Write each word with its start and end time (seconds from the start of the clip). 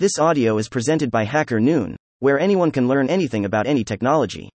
This 0.00 0.18
audio 0.18 0.56
is 0.56 0.70
presented 0.70 1.10
by 1.10 1.24
Hacker 1.24 1.60
Noon, 1.60 1.94
where 2.20 2.40
anyone 2.40 2.70
can 2.70 2.88
learn 2.88 3.10
anything 3.10 3.44
about 3.44 3.66
any 3.66 3.84
technology. 3.84 4.48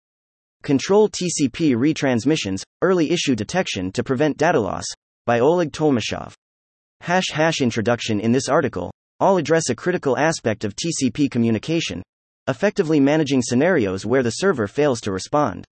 Control 0.63 1.07
TCP 1.07 1.75
retransmissions, 1.75 2.63
early 2.81 3.11
issue 3.11 3.35
detection 3.35 3.91
to 3.91 4.03
prevent 4.03 4.37
data 4.37 4.59
loss, 4.59 4.85
by 5.27 5.41
Oleg 5.41 5.71
Tolmashov. 5.71 6.33
Hash 7.01 7.25
hash 7.31 7.61
introduction 7.61 8.19
In 8.19 8.31
this 8.31 8.49
article, 8.49 8.91
I'll 9.19 9.37
address 9.37 9.69
a 9.69 9.75
critical 9.75 10.17
aspect 10.17 10.63
of 10.63 10.75
TCP 10.75 11.29
communication, 11.29 12.01
effectively 12.47 12.99
managing 12.99 13.43
scenarios 13.43 14.03
where 14.03 14.23
the 14.23 14.31
server 14.41 14.65
fails 14.65 14.99
to 15.01 15.11
respond. 15.11 15.63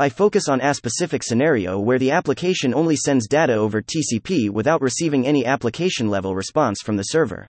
I 0.00 0.08
focus 0.08 0.48
on 0.48 0.60
a 0.60 0.74
specific 0.74 1.22
scenario 1.22 1.78
where 1.78 2.00
the 2.00 2.10
application 2.10 2.74
only 2.74 2.96
sends 2.96 3.28
data 3.28 3.54
over 3.54 3.80
TCP 3.80 4.50
without 4.50 4.82
receiving 4.82 5.24
any 5.24 5.46
application 5.46 6.08
level 6.08 6.34
response 6.34 6.80
from 6.82 6.96
the 6.96 7.04
server. 7.04 7.46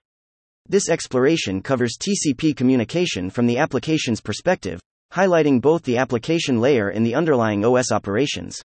This 0.68 0.88
exploration 0.88 1.62
covers 1.62 1.96
TCP 1.96 2.56
communication 2.56 3.30
from 3.30 3.46
the 3.46 3.58
application's 3.58 4.20
perspective, 4.20 4.80
highlighting 5.12 5.60
both 5.60 5.84
the 5.84 5.96
application 5.96 6.60
layer 6.60 6.88
and 6.88 7.06
the 7.06 7.14
underlying 7.14 7.64
OS 7.64 7.92
operations. 7.92 8.60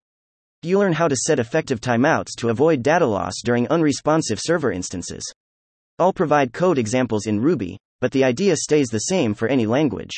You 0.63 0.79
learn 0.79 0.95
how 0.95 1.09
to 1.09 1.17
set 1.17 1.39
effective 1.39 1.81
timeouts 1.83 2.31
to 2.39 2.49
avoid 2.49 2.83
data 2.83 3.07
loss 3.07 3.43
during 3.45 3.69
unresponsive 3.69 4.41
server 4.41 4.73
instances. 4.73 5.23
I'll 5.99 6.15
provide 6.15 6.55
code 6.55 6.79
examples 6.79 7.27
in 7.27 7.39
Ruby, 7.39 7.77
but 8.01 8.13
the 8.13 8.25
idea 8.25 8.57
stays 8.57 8.89
the 8.89 8.99
same 8.99 9.35
for 9.35 9.49
any 9.49 9.67
language. 9.67 10.13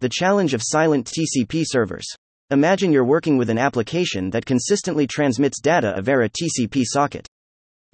The 0.00 0.08
challenge 0.08 0.52
of 0.52 0.62
silent 0.64 1.06
TCP 1.06 1.64
servers. 1.64 2.06
Imagine 2.50 2.92
you're 2.92 3.04
working 3.04 3.36
with 3.36 3.50
an 3.50 3.58
application 3.58 4.30
that 4.30 4.46
consistently 4.46 5.06
transmits 5.06 5.60
data 5.60 5.96
over 5.96 6.22
a 6.22 6.28
TCP 6.28 6.82
socket. 6.84 7.28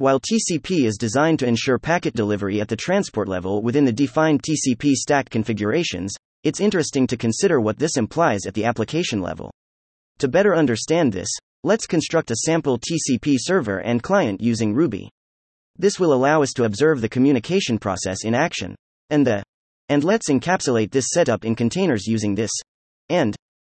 While 0.01 0.19
TCP 0.19 0.87
is 0.87 0.97
designed 0.97 1.41
to 1.41 1.47
ensure 1.47 1.79
packet 1.79 2.15
delivery 2.15 2.59
at 2.63 2.69
the 2.69 2.75
transport 2.75 3.29
level 3.29 3.61
within 3.61 3.85
the 3.85 3.93
defined 3.93 4.43
TCP 4.43 4.93
stack 4.93 5.29
configurations, 5.29 6.15
it's 6.43 6.59
interesting 6.59 7.07
to 7.07 7.19
consider 7.19 7.61
what 7.61 7.79
this 7.79 7.99
implies 7.99 8.47
at 8.47 8.55
the 8.55 8.65
application 8.65 9.21
level. 9.21 9.51
To 10.21 10.27
better 10.27 10.57
understand 10.57 11.13
this, 11.13 11.29
let's 11.65 11.87
construct 11.87 12.31
a 12.31 12.37
sample 12.47 12.79
TCP 12.79 13.37
server 13.41 13.81
and 13.81 14.03
client 14.03 14.41
using 14.41 14.73
Ruby. 14.73 15.11
This 15.77 16.01
will 16.01 16.15
allow 16.15 16.43
us 16.43 16.55
to 16.55 16.65
observe 16.65 17.03
the 17.03 17.09
communication 17.11 17.79
process 17.79 18.25
in 18.25 18.35
action. 18.35 18.75
And 19.11 19.27
the 19.27 19.43
and 19.91 20.03
let's 20.03 20.31
encapsulate 20.31 20.93
this 20.93 21.11
setup 21.11 21.45
in 21.45 21.55
containers 21.55 22.07
using 22.07 22.35
this 22.35 22.53
and 23.11 23.37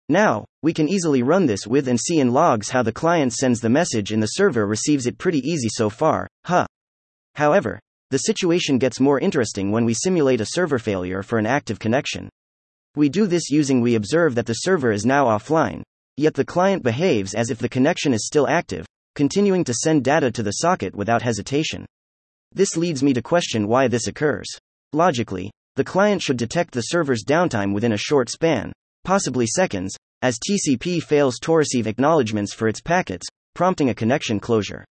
now, 0.08 0.44
we 0.62 0.72
can 0.72 0.88
easily 0.88 1.22
run 1.22 1.46
this 1.46 1.66
with 1.66 1.88
and 1.88 1.98
see 1.98 2.18
in 2.18 2.32
logs 2.32 2.70
how 2.70 2.82
the 2.82 2.92
client 2.92 3.32
sends 3.32 3.60
the 3.60 3.68
message 3.68 4.12
and 4.12 4.22
the 4.22 4.34
server 4.38 4.66
receives 4.66 5.06
it 5.06 5.18
pretty 5.18 5.38
easy 5.38 5.68
so 5.70 5.88
far, 5.88 6.28
huh? 6.44 6.66
However, 7.34 7.80
the 8.10 8.18
situation 8.18 8.78
gets 8.78 9.00
more 9.00 9.20
interesting 9.20 9.70
when 9.70 9.84
we 9.84 9.94
simulate 9.94 10.40
a 10.40 10.46
server 10.46 10.78
failure 10.78 11.22
for 11.22 11.38
an 11.38 11.46
active 11.46 11.78
connection. 11.78 12.28
We 12.94 13.08
do 13.08 13.26
this 13.26 13.50
using 13.50 13.80
we 13.80 13.94
observe 13.94 14.34
that 14.34 14.44
the 14.44 14.52
server 14.52 14.92
is 14.92 15.06
now 15.06 15.26
offline, 15.26 15.82
yet 16.18 16.34
the 16.34 16.44
client 16.44 16.82
behaves 16.82 17.32
as 17.32 17.48
if 17.48 17.58
the 17.58 17.68
connection 17.68 18.12
is 18.12 18.26
still 18.26 18.46
active, 18.46 18.84
continuing 19.14 19.64
to 19.64 19.72
send 19.72 20.04
data 20.04 20.30
to 20.32 20.42
the 20.42 20.50
socket 20.50 20.94
without 20.94 21.22
hesitation. 21.22 21.86
This 22.52 22.76
leads 22.76 23.02
me 23.02 23.14
to 23.14 23.22
question 23.22 23.66
why 23.66 23.88
this 23.88 24.08
occurs. 24.08 24.48
Logically, 24.92 25.50
the 25.76 25.84
client 25.84 26.20
should 26.20 26.36
detect 26.36 26.74
the 26.74 26.82
server's 26.82 27.24
downtime 27.24 27.72
within 27.72 27.92
a 27.92 27.96
short 27.96 28.28
span, 28.28 28.72
possibly 29.04 29.46
seconds, 29.46 29.94
as 30.22 30.38
TCP 30.38 31.02
fails 31.02 31.38
to 31.40 31.54
receive 31.54 31.86
acknowledgements 31.86 32.54
for 32.54 32.68
its 32.68 32.80
packets, 32.80 33.26
prompting 33.54 33.90
a 33.90 33.94
connection 33.94 34.38
closure. 34.38 34.84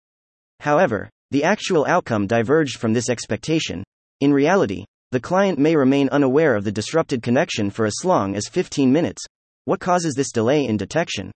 However, 0.61 1.09
the 1.31 1.45
actual 1.45 1.87
outcome 1.87 2.27
diverged 2.27 2.79
from 2.79 2.93
this 2.93 3.09
expectation. 3.09 3.85
In 4.21 4.33
reality, 4.33 4.85
the 5.13 5.21
client 5.21 5.59
may 5.59 5.77
remain 5.77 6.09
unaware 6.11 6.57
of 6.57 6.65
the 6.65 6.73
disrupted 6.73 7.23
connection 7.23 7.71
for 7.71 7.87
as 7.87 7.95
long 8.05 8.35
as 8.35 8.49
15 8.49 8.93
minutes. 8.93 9.25
What 9.65 9.81
causes 9.81 10.15
this 10.15 10.33
delay 10.33 10.67
in 10.67 10.77
detection? 10.77 11.31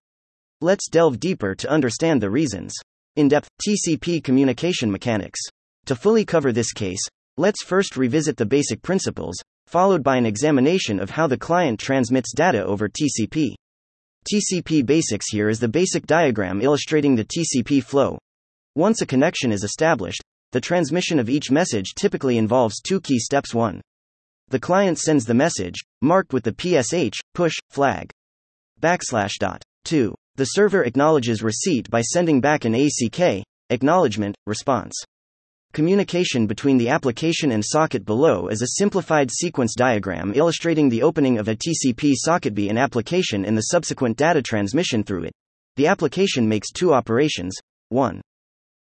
Let's 0.61 0.89
delve 0.89 1.21
deeper 1.21 1.55
to 1.55 1.71
understand 1.71 2.21
the 2.21 2.31
reasons. 2.31 2.73
In 3.17 3.29
depth, 3.29 3.49
TCP 3.67 4.23
communication 4.23 4.91
mechanics. 4.91 5.41
To 5.87 5.95
fully 5.95 6.25
cover 6.25 6.53
this 6.53 6.73
case, 6.73 7.01
let's 7.37 7.63
first 7.63 7.97
revisit 7.97 8.37
the 8.37 8.47
basic 8.47 8.83
principles, 8.83 9.37
followed 9.75 10.05
by 10.05 10.17
an 10.17 10.25
examination 10.25 11.01
of 11.01 11.11
how 11.11 11.27
the 11.27 11.37
client 11.37 11.81
transmits 11.81 12.33
data 12.33 12.65
over 12.65 12.89
TCP. 12.89 13.57
TCP 14.33 14.87
basics 14.87 15.27
here 15.33 15.49
is 15.49 15.59
the 15.59 15.67
basic 15.67 16.07
diagram 16.07 16.63
illustrating 16.63 17.17
the 17.17 17.25
TCP 17.25 17.83
flow. 17.83 18.17
Once 18.77 19.03
a 19.03 19.07
connection 19.07 19.51
is 19.51 19.65
established, 19.65 20.23
the 20.53 20.61
transmission 20.61 21.19
of 21.19 21.29
each 21.29 21.51
message 21.51 21.95
typically 21.97 22.39
involves 22.39 22.81
two 22.81 23.01
key 23.01 23.19
steps 23.19 23.53
1. 23.53 23.81
The 24.47 24.61
client 24.61 24.97
sends 24.97 25.25
the 25.25 25.35
message, 25.35 25.81
marked 26.03 26.33
with 26.33 26.45
the 26.45 26.53
PSH, 26.53 27.19
push, 27.35 27.55
flag. 27.69 28.13
Backslash 28.81 29.41
dot. 29.41 29.61
2. 29.87 30.15
The 30.37 30.45
server 30.45 30.85
acknowledges 30.85 31.43
receipt 31.43 31.91
by 31.91 32.03
sending 32.03 32.41
back 32.41 32.65
an 32.65 32.77
ACK, 32.77 33.43
acknowledgement, 33.71 34.37
response. 34.47 34.95
Communication 35.75 36.47
between 36.47 36.79
the 36.79 36.89
application 36.89 37.51
and 37.51 37.65
socket 37.67 38.07
below 38.07 38.47
is 38.47 38.63
a 38.63 38.79
simplified 38.79 39.29
sequence 39.29 39.75
diagram 39.75 40.33
illustrating 40.37 40.89
the 40.89 41.03
opening 41.03 41.37
of 41.37 41.49
a 41.49 41.57
TCP 41.57 42.13
socket 42.15 42.55
B 42.55 42.69
an 42.69 42.79
application 42.79 43.45
and 43.45 43.59
the 43.59 43.73
subsequent 43.73 44.17
data 44.17 44.41
transmission 44.41 45.03
through 45.03 45.25
it. 45.25 45.33
The 45.75 45.89
application 45.89 46.49
makes 46.49 46.71
two 46.71 46.95
operations 46.95 47.57
1. 47.89 48.21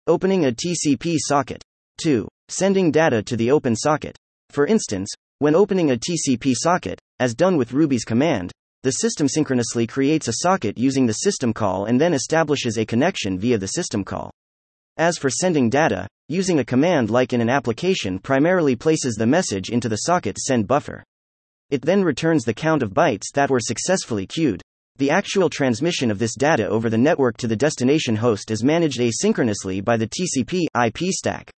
Opening 0.06 0.46
a 0.46 0.52
TCP 0.52 1.16
socket. 1.18 1.64
2. 2.00 2.28
Sending 2.48 2.92
data 2.92 3.24
to 3.24 3.36
the 3.36 3.50
open 3.50 3.74
socket. 3.74 4.16
For 4.50 4.64
instance, 4.64 5.12
when 5.40 5.56
opening 5.56 5.90
a 5.90 5.96
TCP 5.96 6.54
socket, 6.56 7.00
as 7.18 7.34
done 7.34 7.56
with 7.56 7.72
Ruby's 7.72 8.04
command, 8.04 8.52
the 8.84 8.92
system 8.92 9.26
synchronously 9.26 9.88
creates 9.88 10.28
a 10.28 10.42
socket 10.42 10.78
using 10.78 11.06
the 11.06 11.12
system 11.24 11.52
call 11.52 11.86
and 11.86 12.00
then 12.00 12.14
establishes 12.14 12.78
a 12.78 12.86
connection 12.86 13.36
via 13.36 13.58
the 13.58 13.66
system 13.66 14.04
call. 14.04 14.30
As 14.96 15.18
for 15.18 15.28
sending 15.28 15.68
data, 15.70 16.06
using 16.28 16.58
a 16.58 16.64
command 16.64 17.10
like 17.10 17.32
in 17.32 17.40
an 17.40 17.50
application 17.50 18.18
primarily 18.18 18.74
places 18.74 19.14
the 19.14 19.26
message 19.26 19.68
into 19.68 19.88
the 19.88 19.96
socket's 19.96 20.46
send 20.46 20.66
buffer. 20.66 21.04
It 21.70 21.82
then 21.82 22.02
returns 22.02 22.44
the 22.44 22.54
count 22.54 22.82
of 22.82 22.94
bytes 22.94 23.32
that 23.34 23.50
were 23.50 23.60
successfully 23.60 24.26
queued. 24.26 24.62
The 24.96 25.10
actual 25.10 25.50
transmission 25.50 26.10
of 26.10 26.18
this 26.18 26.34
data 26.34 26.66
over 26.68 26.88
the 26.88 26.96
network 26.96 27.36
to 27.38 27.46
the 27.46 27.56
destination 27.56 28.16
host 28.16 28.50
is 28.50 28.64
managed 28.64 29.00
asynchronously 29.00 29.84
by 29.84 29.96
the 29.96 30.08
TCP 30.08 30.66
IP 30.86 31.10
stack. 31.10 31.50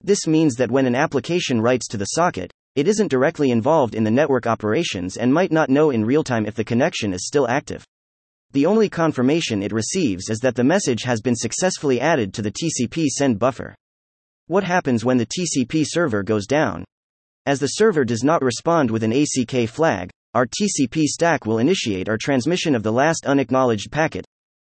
This 0.00 0.26
means 0.26 0.54
that 0.54 0.70
when 0.70 0.86
an 0.86 0.94
application 0.94 1.60
writes 1.60 1.88
to 1.88 1.96
the 1.96 2.04
socket, 2.04 2.50
it 2.76 2.86
isn't 2.86 3.10
directly 3.10 3.50
involved 3.50 3.94
in 3.94 4.04
the 4.04 4.10
network 4.10 4.46
operations 4.46 5.16
and 5.16 5.34
might 5.34 5.52
not 5.52 5.68
know 5.68 5.90
in 5.90 6.04
real 6.04 6.22
time 6.22 6.46
if 6.46 6.54
the 6.54 6.64
connection 6.64 7.12
is 7.12 7.26
still 7.26 7.48
active. 7.48 7.84
The 8.52 8.64
only 8.64 8.88
confirmation 8.88 9.62
it 9.62 9.72
receives 9.72 10.30
is 10.30 10.38
that 10.38 10.54
the 10.54 10.64
message 10.64 11.02
has 11.02 11.20
been 11.20 11.36
successfully 11.36 12.00
added 12.00 12.32
to 12.34 12.42
the 12.42 12.52
TCP 12.52 13.06
send 13.06 13.38
buffer. 13.38 13.74
What 14.48 14.64
happens 14.64 15.04
when 15.04 15.18
the 15.18 15.26
TCP 15.26 15.84
server 15.86 16.22
goes 16.22 16.46
down? 16.46 16.82
As 17.44 17.60
the 17.60 17.66
server 17.66 18.02
does 18.02 18.24
not 18.24 18.40
respond 18.40 18.90
with 18.90 19.02
an 19.02 19.12
ACK 19.12 19.68
flag, 19.68 20.08
our 20.32 20.46
TCP 20.46 21.04
stack 21.04 21.44
will 21.44 21.58
initiate 21.58 22.08
our 22.08 22.16
transmission 22.16 22.74
of 22.74 22.82
the 22.82 22.90
last 22.90 23.26
unacknowledged 23.26 23.92
packet. 23.92 24.24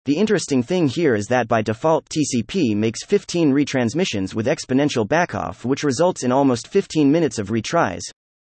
The 0.06 0.16
interesting 0.16 0.62
thing 0.62 0.88
here 0.88 1.14
is 1.14 1.26
that 1.26 1.46
by 1.46 1.60
default 1.60 2.08
TCP 2.08 2.74
makes 2.74 3.04
15 3.04 3.52
retransmissions 3.52 4.32
with 4.32 4.46
exponential 4.46 5.06
backoff, 5.06 5.62
which 5.62 5.84
results 5.84 6.24
in 6.24 6.32
almost 6.32 6.68
15 6.68 7.12
minutes 7.12 7.38
of 7.38 7.48
retries. 7.48 8.00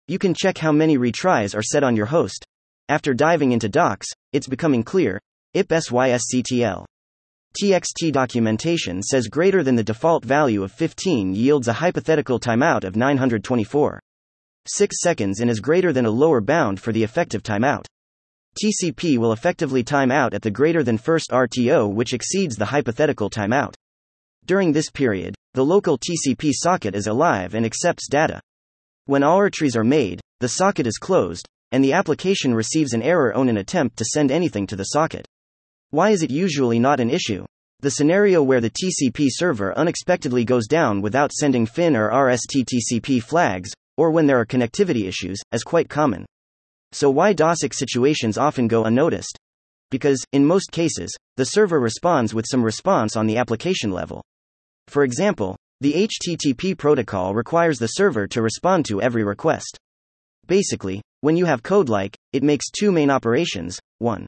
You 0.07 0.19
can 0.19 0.33
check 0.33 0.57
how 0.57 0.73
many 0.73 0.97
retries 0.97 1.55
are 1.55 1.63
set 1.63 1.85
on 1.85 1.95
your 1.95 2.07
host. 2.07 2.43
After 2.89 3.13
diving 3.13 3.53
into 3.53 3.69
docs, 3.69 4.07
it's 4.33 4.49
becoming 4.49 4.83
clear. 4.83 5.21
IP 5.53 5.69
SYSCTL. 5.69 6.87
TXT 7.61 8.13
documentation 8.13 9.03
says 9.03 9.27
greater 9.27 9.65
than 9.65 9.75
the 9.75 9.83
default 9.83 10.25
value 10.25 10.63
of 10.63 10.71
15 10.71 11.35
yields 11.35 11.67
a 11.67 11.73
hypothetical 11.73 12.39
timeout 12.39 12.85
of 12.85 12.95
924. 12.95 13.99
6 14.69 15.01
seconds 15.01 15.41
and 15.41 15.51
is 15.51 15.59
greater 15.59 15.93
than 15.93 16.07
a 16.07 16.11
lower 16.11 16.41
bound 16.41 16.79
for 16.79 16.93
the 16.93 17.03
effective 17.03 17.43
timeout. 17.43 17.85
TCP 18.63 19.19
will 19.19 19.33
effectively 19.33 19.83
time 19.83 20.13
out 20.13 20.35
at 20.35 20.43
the 20.43 20.53
greater 20.53 20.85
than 20.85 20.99
first 20.99 21.31
RTO, 21.31 21.93
which 21.93 22.15
exceeds 22.15 22.55
the 22.55 22.67
hypothetical 22.67 23.29
timeout. 23.29 23.75
During 24.47 24.71
this 24.71 24.89
period, 24.89 25.35
the 25.55 25.65
local 25.65 25.99
TCP 25.99 26.53
socket 26.53 26.95
is 26.95 27.09
alive 27.09 27.55
and 27.55 27.67
accepts 27.67 28.09
data. 28.09 28.41
When 29.07 29.25
all 29.25 29.41
retries 29.41 29.75
are 29.75 29.83
made, 29.83 30.21
the 30.39 30.49
socket 30.49 30.87
is 30.87 30.99
closed, 30.99 31.49
and 31.73 31.83
the 31.83 31.95
application 31.95 32.55
receives 32.55 32.93
an 32.93 33.03
error 33.03 33.35
on 33.35 33.49
an 33.49 33.57
attempt 33.57 33.97
to 33.97 34.05
send 34.05 34.31
anything 34.31 34.69
to 34.69 34.77
the 34.77 34.85
socket. 34.85 35.27
Why 35.91 36.11
is 36.11 36.23
it 36.23 36.31
usually 36.31 36.79
not 36.79 37.01
an 37.01 37.09
issue? 37.09 37.47
The 37.81 37.93
scenario 37.93 38.43
where 38.43 38.61
the 38.61 38.69
TCP 38.69 39.29
server 39.31 39.73
unexpectedly 39.79 40.45
goes 40.45 40.67
down 40.67 41.01
without 41.01 41.33
sending 41.33 41.65
FIN 41.65 41.97
or 41.97 42.11
RST-TCP 42.11 43.23
flags, 43.23 43.71
or 43.97 44.11
when 44.11 44.27
there 44.27 44.39
are 44.39 44.45
connectivity 44.45 45.09
issues, 45.09 45.39
is 45.51 45.63
quite 45.63 45.89
common. 45.89 46.27
So 46.93 47.09
why 47.09 47.33
DOSIC 47.33 47.73
situations 47.73 48.37
often 48.37 48.69
go 48.69 48.85
unnoticed? 48.85 49.39
Because, 49.91 50.23
in 50.33 50.45
most 50.45 50.73
cases, 50.73 51.11
the 51.39 51.47
server 51.47 51.81
responds 51.81 52.35
with 52.35 52.45
some 52.47 52.63
response 52.63 53.17
on 53.17 53.27
the 53.27 53.39
application 53.39 53.91
level. 53.91 54.23
For 54.89 55.05
example, 55.05 55.57
the 55.81 56.07
HTTP 56.07 56.77
protocol 56.77 57.35
requires 57.35 57.79
the 57.79 57.87
server 57.87 58.27
to 58.27 58.43
respond 58.43 58.85
to 58.87 59.01
every 59.01 59.25
request. 59.25 59.79
Basically, 60.47 61.01
when 61.23 61.39
you 61.39 61.47
have 61.47 61.63
code 61.63 61.89
like, 61.89 62.15
it 62.35 62.43
makes 62.43 62.69
two 62.71 62.93
main 62.93 63.09
operations 63.09 63.81
1. 64.01 64.27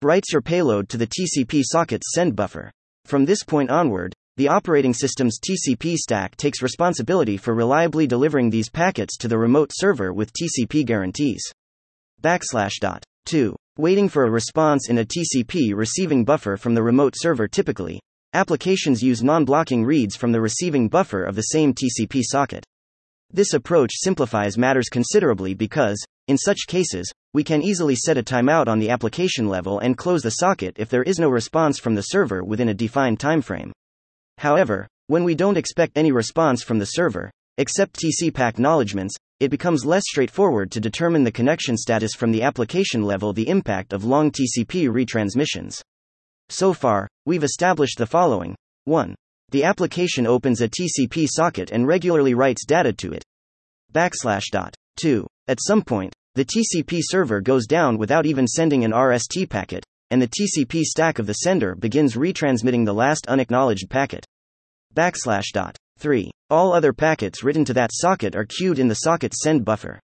Writes 0.00 0.32
your 0.32 0.42
payload 0.42 0.88
to 0.90 0.96
the 0.96 1.08
TCP 1.08 1.60
socket's 1.64 2.12
send 2.14 2.36
buffer. 2.36 2.70
From 3.04 3.24
this 3.24 3.42
point 3.42 3.68
onward, 3.68 4.14
the 4.36 4.46
operating 4.46 4.94
system's 4.94 5.40
TCP 5.40 5.96
stack 5.96 6.36
takes 6.36 6.62
responsibility 6.62 7.36
for 7.36 7.52
reliably 7.52 8.06
delivering 8.06 8.48
these 8.48 8.70
packets 8.70 9.16
to 9.16 9.26
the 9.26 9.36
remote 9.36 9.72
server 9.74 10.12
with 10.12 10.32
TCP 10.32 10.86
guarantees. 10.86 11.42
Backslash 12.22 12.74
dot. 12.80 13.02
2. 13.26 13.56
Waiting 13.76 14.08
for 14.08 14.24
a 14.24 14.30
response 14.30 14.88
in 14.88 14.98
a 14.98 15.04
TCP 15.04 15.74
receiving 15.74 16.24
buffer 16.24 16.56
from 16.56 16.74
the 16.74 16.82
remote 16.84 17.14
server 17.16 17.48
typically. 17.48 17.98
Applications 18.34 19.02
use 19.02 19.24
non 19.24 19.44
blocking 19.44 19.84
reads 19.84 20.14
from 20.14 20.30
the 20.30 20.40
receiving 20.40 20.86
buffer 20.86 21.24
of 21.24 21.34
the 21.34 21.42
same 21.42 21.74
TCP 21.74 22.22
socket. 22.22 22.64
This 23.30 23.52
approach 23.52 23.92
simplifies 23.94 24.56
matters 24.56 24.88
considerably 24.88 25.52
because, 25.52 26.02
in 26.28 26.38
such 26.38 26.66
cases, 26.66 27.12
we 27.34 27.44
can 27.44 27.62
easily 27.62 27.94
set 27.94 28.16
a 28.16 28.22
timeout 28.22 28.68
on 28.68 28.78
the 28.78 28.88
application 28.88 29.48
level 29.48 29.78
and 29.80 29.98
close 29.98 30.22
the 30.22 30.30
socket 30.30 30.76
if 30.78 30.88
there 30.88 31.02
is 31.02 31.18
no 31.18 31.28
response 31.28 31.78
from 31.78 31.94
the 31.94 32.02
server 32.02 32.42
within 32.42 32.70
a 32.70 32.74
defined 32.74 33.18
timeframe. 33.18 33.70
However, 34.38 34.88
when 35.08 35.24
we 35.24 35.34
don't 35.34 35.58
expect 35.58 35.96
any 35.96 36.10
response 36.10 36.62
from 36.62 36.78
the 36.78 36.86
server, 36.86 37.30
except 37.58 38.00
TCP 38.00 38.38
acknowledgements, 38.38 39.14
it 39.40 39.50
becomes 39.50 39.84
less 39.84 40.04
straightforward 40.06 40.70
to 40.70 40.80
determine 40.80 41.24
the 41.24 41.32
connection 41.32 41.76
status 41.76 42.14
from 42.14 42.32
the 42.32 42.42
application 42.42 43.02
level 43.02 43.32
the 43.32 43.48
impact 43.48 43.92
of 43.92 44.04
long 44.04 44.30
TCP 44.30 44.88
retransmissions. 44.88 45.82
So 46.48 46.72
far, 46.72 47.08
we've 47.26 47.44
established 47.44 47.98
the 47.98 48.06
following 48.06 48.56
1. 48.84 49.14
The 49.50 49.64
application 49.64 50.26
opens 50.26 50.60
a 50.60 50.68
TCP 50.68 51.26
socket 51.30 51.70
and 51.70 51.86
regularly 51.86 52.34
writes 52.34 52.66
data 52.66 52.92
to 52.94 53.12
it. 53.12 53.24
Backslash 53.94 54.44
dot. 54.52 54.74
2. 54.96 55.26
At 55.46 55.58
some 55.66 55.80
point, 55.80 56.12
the 56.34 56.44
TCP 56.44 57.00
server 57.02 57.40
goes 57.40 57.66
down 57.66 57.96
without 57.96 58.26
even 58.26 58.46
sending 58.46 58.84
an 58.84 58.92
RST 58.92 59.48
packet, 59.48 59.84
and 60.10 60.20
the 60.20 60.28
TCP 60.28 60.82
stack 60.82 61.18
of 61.18 61.26
the 61.26 61.32
sender 61.32 61.74
begins 61.74 62.14
retransmitting 62.14 62.84
the 62.84 62.92
last 62.92 63.26
unacknowledged 63.26 63.88
packet. 63.88 64.26
Backslash 64.94 65.52
dot. 65.54 65.76
3. 65.98 66.30
All 66.50 66.74
other 66.74 66.92
packets 66.92 67.42
written 67.42 67.64
to 67.64 67.74
that 67.74 67.90
socket 67.92 68.36
are 68.36 68.44
queued 68.44 68.78
in 68.78 68.88
the 68.88 68.96
socket's 68.96 69.42
send 69.42 69.64
buffer. 69.64 69.98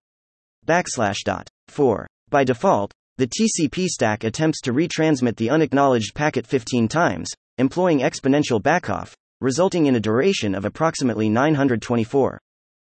Backslash 0.67 1.19
dot. 1.25 1.49
4. 1.69 2.06
By 2.31 2.44
default, 2.44 2.93
the 3.19 3.29
TCP 3.29 3.87
stack 3.88 4.25
attempts 4.25 4.61
to 4.62 4.73
retransmit 4.73 5.37
the 5.37 5.50
unacknowledged 5.50 6.14
packet 6.14 6.46
15 6.46 6.88
times, 6.88 7.31
employing 7.58 8.00
exponential 8.00 8.61
backoff, 8.61 9.12
resulting 9.40 9.86
in 9.86 9.96
a 9.96 10.00
duration 10.00 10.54
of 10.54 10.64
approximately 10.64 11.28
924. 11.28 12.38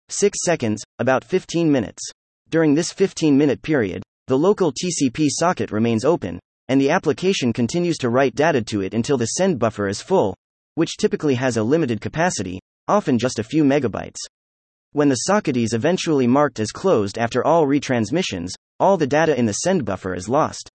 6 0.09 0.37
seconds, 0.43 0.81
about 0.97 1.23
15 1.23 1.71
minutes. 1.71 2.01
During 2.49 2.73
this 2.73 2.91
15 2.91 3.37
minute 3.37 3.61
period, 3.61 4.01
the 4.27 4.37
local 4.37 4.71
TCP 4.71 5.27
socket 5.29 5.71
remains 5.71 6.05
open, 6.05 6.39
and 6.67 6.79
the 6.79 6.89
application 6.89 7.51
continues 7.51 7.97
to 7.97 8.09
write 8.09 8.35
data 8.35 8.61
to 8.63 8.81
it 8.81 8.93
until 8.93 9.17
the 9.17 9.25
send 9.25 9.59
buffer 9.59 9.87
is 9.87 10.01
full, 10.01 10.35
which 10.75 10.97
typically 10.97 11.35
has 11.35 11.57
a 11.57 11.63
limited 11.63 11.99
capacity, 11.99 12.59
often 12.87 13.17
just 13.17 13.39
a 13.39 13.43
few 13.43 13.63
megabytes. 13.63 14.19
When 14.93 15.09
the 15.09 15.15
socket 15.15 15.57
is 15.57 15.73
eventually 15.73 16.25
marked 16.25 16.59
as 16.59 16.71
closed 16.71 17.17
after 17.17 17.45
all 17.45 17.67
retransmissions, 17.67 18.49
all 18.79 18.97
the 18.97 19.05
data 19.05 19.37
in 19.37 19.45
the 19.45 19.53
send 19.53 19.85
buffer 19.85 20.15
is 20.15 20.29
lost. 20.29 20.69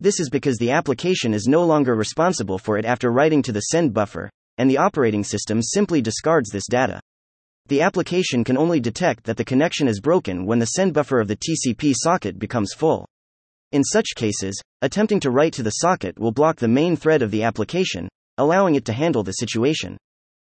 This 0.00 0.20
is 0.20 0.30
because 0.30 0.56
the 0.56 0.70
application 0.70 1.34
is 1.34 1.46
no 1.46 1.64
longer 1.64 1.94
responsible 1.94 2.58
for 2.58 2.78
it 2.78 2.84
after 2.84 3.12
writing 3.12 3.42
to 3.42 3.52
the 3.52 3.60
send 3.60 3.92
buffer, 3.92 4.30
and 4.62 4.70
the 4.70 4.78
operating 4.78 5.24
system 5.24 5.60
simply 5.60 6.00
discards 6.00 6.48
this 6.48 6.68
data. 6.70 7.00
The 7.66 7.80
application 7.80 8.44
can 8.44 8.56
only 8.56 8.78
detect 8.78 9.24
that 9.24 9.36
the 9.36 9.44
connection 9.44 9.88
is 9.88 9.98
broken 9.98 10.46
when 10.46 10.60
the 10.60 10.66
send 10.66 10.94
buffer 10.94 11.18
of 11.18 11.26
the 11.26 11.36
TCP 11.36 11.92
socket 11.96 12.38
becomes 12.38 12.72
full. 12.72 13.04
In 13.72 13.82
such 13.82 14.14
cases, 14.14 14.62
attempting 14.80 15.18
to 15.18 15.32
write 15.32 15.52
to 15.54 15.64
the 15.64 15.70
socket 15.70 16.16
will 16.16 16.30
block 16.30 16.58
the 16.58 16.68
main 16.68 16.94
thread 16.94 17.22
of 17.22 17.32
the 17.32 17.42
application, 17.42 18.08
allowing 18.38 18.76
it 18.76 18.84
to 18.84 18.92
handle 18.92 19.24
the 19.24 19.32
situation. 19.32 19.98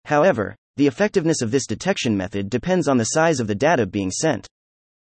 However, 0.04 0.54
the 0.76 0.88
effectiveness 0.88 1.42
of 1.42 1.52
this 1.52 1.66
detection 1.66 2.18
method 2.18 2.50
depends 2.50 2.90
on 2.90 2.98
the 2.98 3.06
size 3.06 3.40
of 3.40 3.48
the 3.48 3.56
data 3.56 3.86
being 3.86 4.12
sent. 4.12 4.46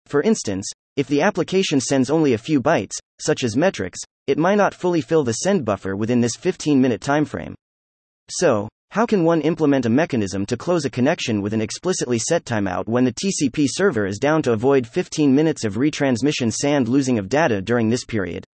For 0.06 0.22
instance, 0.22 0.70
if 0.96 1.06
the 1.06 1.20
application 1.20 1.82
sends 1.82 2.08
only 2.08 2.32
a 2.32 2.38
few 2.38 2.62
bytes, 2.62 2.96
such 3.20 3.44
as 3.44 3.58
metrics, 3.58 3.98
it 4.26 4.38
might 4.38 4.54
not 4.54 4.72
fully 4.72 5.02
fill 5.02 5.22
the 5.22 5.34
send 5.34 5.66
buffer 5.66 5.94
within 5.94 6.22
this 6.22 6.36
15 6.36 6.80
minute 6.80 7.02
timeframe. 7.02 7.52
So, 8.30 8.68
how 8.90 9.04
can 9.04 9.24
one 9.24 9.42
implement 9.42 9.84
a 9.84 9.90
mechanism 9.90 10.46
to 10.46 10.56
close 10.56 10.84
a 10.84 10.90
connection 10.90 11.42
with 11.42 11.52
an 11.52 11.60
explicitly 11.60 12.18
set 12.18 12.44
timeout 12.44 12.86
when 12.86 13.04
the 13.04 13.12
TCP 13.12 13.66
server 13.68 14.06
is 14.06 14.18
down 14.18 14.40
to 14.42 14.52
avoid 14.52 14.86
15 14.86 15.34
minutes 15.34 15.64
of 15.64 15.74
retransmission 15.74 16.52
sand 16.52 16.88
losing 16.88 17.18
of 17.18 17.28
data 17.28 17.60
during 17.60 17.90
this 17.90 18.04
period? 18.04 18.44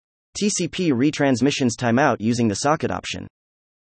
TCP 0.41 0.91
retransmissions 0.93 1.73
timeout 1.79 2.17
using 2.19 2.49
the 2.49 2.57
socket 2.57 2.91
option. 2.91 3.29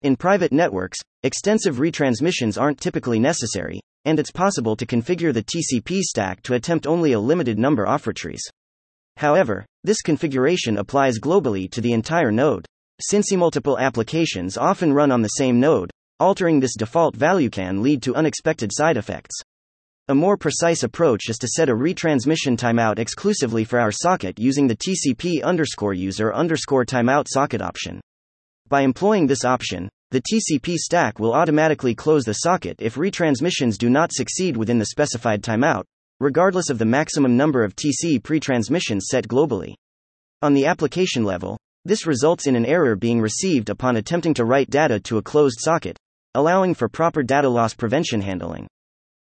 In 0.01 0.15
private 0.15 0.51
networks, 0.51 0.97
extensive 1.23 1.75
retransmissions 1.75 2.59
aren't 2.59 2.81
typically 2.81 3.19
necessary, 3.19 3.79
and 4.05 4.19
it's 4.19 4.31
possible 4.31 4.75
to 4.75 4.85
configure 4.85 5.33
the 5.33 5.43
TCP 5.43 5.99
stack 6.01 6.41
to 6.41 6.55
attempt 6.55 6.87
only 6.87 7.13
a 7.13 7.19
limited 7.19 7.59
number 7.59 7.85
of 7.85 8.03
trees. 8.15 8.43
However, 9.17 9.65
this 9.83 10.01
configuration 10.01 10.77
applies 10.77 11.19
globally 11.19 11.69
to 11.71 11.81
the 11.81 11.93
entire 11.93 12.31
node. 12.31 12.65
Since 12.99 13.31
multiple 13.31 13.79
applications 13.79 14.57
often 14.57 14.91
run 14.91 15.11
on 15.11 15.21
the 15.21 15.29
same 15.29 15.59
node, 15.59 15.91
Altering 16.21 16.59
this 16.59 16.75
default 16.77 17.15
value 17.15 17.49
can 17.49 17.81
lead 17.81 18.03
to 18.03 18.13
unexpected 18.13 18.69
side 18.71 18.95
effects. 18.95 19.33
A 20.07 20.13
more 20.13 20.37
precise 20.37 20.83
approach 20.83 21.29
is 21.29 21.39
to 21.39 21.47
set 21.47 21.67
a 21.67 21.73
retransmission 21.73 22.55
timeout 22.55 22.99
exclusively 22.99 23.63
for 23.63 23.79
our 23.79 23.91
socket 23.91 24.37
using 24.37 24.67
the 24.67 24.77
TCP 24.77 25.41
underscore 25.41 25.95
user 25.95 26.31
underscore 26.31 26.85
timeout 26.85 27.25
socket 27.27 27.59
option. 27.59 27.99
By 28.69 28.81
employing 28.81 29.25
this 29.25 29.43
option, 29.43 29.89
the 30.11 30.21
TCP 30.21 30.75
stack 30.75 31.17
will 31.17 31.33
automatically 31.33 31.95
close 31.95 32.23
the 32.23 32.33
socket 32.33 32.75
if 32.77 32.97
retransmissions 32.97 33.79
do 33.79 33.89
not 33.89 34.13
succeed 34.13 34.55
within 34.55 34.77
the 34.77 34.85
specified 34.85 35.41
timeout, 35.41 35.85
regardless 36.19 36.69
of 36.69 36.77
the 36.77 36.85
maximum 36.85 37.35
number 37.35 37.63
of 37.63 37.75
TCP 37.75 38.21
retransmissions 38.21 39.01
set 39.09 39.27
globally. 39.27 39.73
On 40.43 40.53
the 40.53 40.67
application 40.67 41.23
level, 41.23 41.57
this 41.83 42.05
results 42.05 42.45
in 42.45 42.55
an 42.55 42.67
error 42.67 42.95
being 42.95 43.19
received 43.19 43.71
upon 43.71 43.97
attempting 43.97 44.35
to 44.35 44.45
write 44.45 44.69
data 44.69 44.99
to 44.99 45.17
a 45.17 45.23
closed 45.23 45.57
socket, 45.59 45.97
allowing 46.35 46.73
for 46.73 46.87
proper 46.87 47.23
data 47.23 47.49
loss 47.49 47.73
prevention 47.73 48.21
handling. 48.21 48.67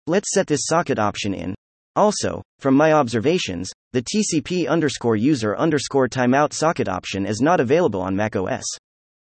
Let's 0.08 0.34
set 0.34 0.48
this 0.48 0.66
socket 0.66 1.00
option 1.00 1.34
in. 1.34 1.56
Also, 1.96 2.42
from 2.60 2.76
my 2.76 2.94
observations, 2.94 3.72
the 3.94 4.04
TCP 4.04 4.68
underscore 4.68 5.16
user 5.16 5.58
underscore 5.58 6.10
timeout 6.10 6.52
socket 6.52 6.90
option 6.90 7.26
is 7.26 7.42
not 7.42 7.60
available 7.60 8.02
on 8.02 8.16
macOS. 8.16 8.66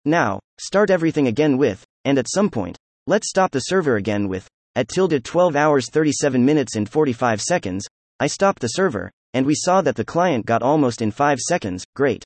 Now, 0.05 0.41
start 0.59 0.91
everything 0.91 1.27
again 1.27 1.59
with, 1.59 1.85
and 2.05 2.19
at 2.19 2.31
some 2.33 2.49
point, 2.49 2.79
let's 3.07 3.29
stop 3.29 3.51
the 3.51 3.61
server 3.61 3.97
again 3.97 4.29
with, 4.29 4.49
at 4.75 4.89
tilde 4.89 5.23
12 5.23 5.57
hours 5.57 5.91
37 5.91 6.45
minutes 6.45 6.77
and 6.77 6.89
45 6.89 7.43
seconds, 7.43 7.87
I 8.21 8.27
stopped 8.27 8.61
the 8.61 8.69
server, 8.69 9.11
and 9.35 9.45
we 9.45 9.55
saw 9.55 9.83
that 9.83 9.97
the 9.97 10.05
client 10.05 10.47
got 10.47 10.63
almost 10.63 11.03
in 11.03 11.11
5 11.11 11.39
seconds, 11.39 11.85
great. 11.95 12.25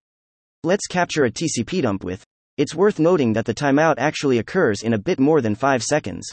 Let's 0.63 0.87
capture 0.87 1.25
a 1.25 1.31
TCP 1.31 1.83
dump 1.83 2.05
with, 2.05 2.23
it's 2.57 2.75
worth 2.75 2.99
noting 2.99 3.33
that 3.33 3.45
the 3.45 3.55
timeout 3.55 3.95
actually 3.99 4.39
occurs 4.39 4.83
in 4.83 4.93
a 4.93 4.99
bit 4.99 5.19
more 5.19 5.41
than 5.41 5.55
5 5.55 5.83
seconds. 5.83 6.31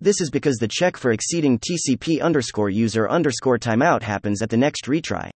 This 0.00 0.20
is 0.20 0.30
because 0.30 0.56
the 0.56 0.68
check 0.68 0.96
for 0.96 1.10
exceeding 1.10 1.58
TCP 1.58 2.20
underscore 2.20 2.70
user 2.70 3.08
underscore 3.08 3.58
timeout 3.58 4.02
happens 4.02 4.42
at 4.42 4.50
the 4.50 4.56
next 4.56 4.84
retry. 4.84 5.30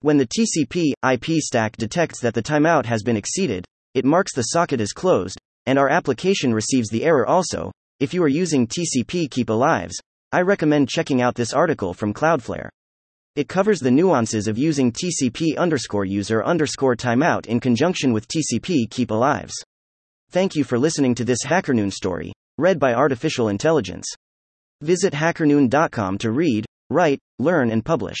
When 0.00 0.18
the 0.18 0.26
TCP 0.26 0.92
IP 1.08 1.38
stack 1.38 1.76
detects 1.76 2.20
that 2.20 2.34
the 2.34 2.42
timeout 2.42 2.86
has 2.86 3.04
been 3.04 3.16
exceeded, 3.16 3.64
it 3.94 4.04
marks 4.04 4.34
the 4.34 4.42
socket 4.42 4.80
as 4.80 4.92
closed, 4.92 5.38
and 5.66 5.78
our 5.78 5.88
application 5.88 6.52
receives 6.52 6.88
the 6.88 7.04
error 7.04 7.26
also. 7.26 7.70
If 8.00 8.12
you 8.12 8.22
are 8.24 8.28
using 8.28 8.66
TCP 8.66 9.30
keep 9.30 9.46
alives, 9.46 9.92
I 10.32 10.40
recommend 10.40 10.88
checking 10.88 11.22
out 11.22 11.36
this 11.36 11.52
article 11.52 11.94
from 11.94 12.12
Cloudflare. 12.12 12.70
It 13.34 13.48
covers 13.48 13.80
the 13.80 13.90
nuances 13.90 14.46
of 14.46 14.58
using 14.58 14.92
TCP 14.92 15.56
underscore 15.56 16.04
user 16.04 16.44
underscore 16.44 16.94
timeout 16.94 17.46
in 17.46 17.60
conjunction 17.60 18.12
with 18.12 18.28
TCP 18.28 18.90
keep 18.90 19.08
alives. 19.08 19.54
Thank 20.30 20.54
you 20.54 20.64
for 20.64 20.78
listening 20.78 21.14
to 21.14 21.24
this 21.24 21.42
HackerNoon 21.46 21.90
story, 21.90 22.34
read 22.58 22.78
by 22.78 22.92
Artificial 22.92 23.48
Intelligence. 23.48 24.06
Visit 24.82 25.14
hackerNoon.com 25.14 26.18
to 26.18 26.30
read, 26.30 26.66
write, 26.90 27.20
learn, 27.38 27.70
and 27.70 27.82
publish. 27.82 28.18